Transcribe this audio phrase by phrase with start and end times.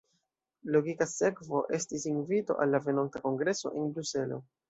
[0.75, 4.41] Logika sekvo estis invito al la venonta kongreso en Bruselo.